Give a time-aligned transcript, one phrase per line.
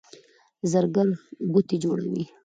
[0.71, 1.07] زرګر
[1.53, 2.23] ګوتې جوړوي.